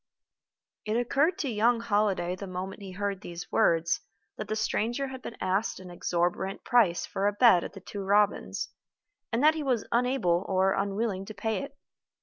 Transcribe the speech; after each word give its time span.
It 0.83 0.97
occurred 0.97 1.37
to 1.37 1.47
young 1.49 1.79
Holliday, 1.79 2.35
the 2.35 2.47
moment 2.47 2.81
he 2.81 2.93
heard 2.93 3.21
these 3.21 3.51
words, 3.51 3.99
that 4.35 4.47
the 4.47 4.55
stranger 4.55 5.09
had 5.09 5.21
been 5.21 5.37
asked 5.39 5.79
an 5.79 5.91
exorbitant 5.91 6.63
price 6.63 7.05
for 7.05 7.27
a 7.27 7.33
bed 7.33 7.63
at 7.63 7.73
The 7.73 7.81
Two 7.81 8.01
Robins, 8.03 8.69
and 9.31 9.43
that 9.43 9.53
he 9.53 9.61
was 9.61 9.85
unable 9.91 10.43
or 10.49 10.73
unwilling 10.73 11.25
to 11.25 11.35
pay 11.35 11.61
it. 11.61 11.77